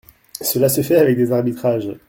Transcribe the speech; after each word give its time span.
Cela 0.41 0.67
se 0.67 0.81
fait 0.81 0.95
avec 0.97 1.15
des 1.15 1.31
arbitrages. 1.31 1.93